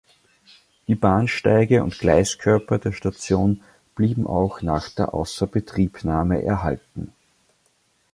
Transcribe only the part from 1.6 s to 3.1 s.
und Gleiskörper der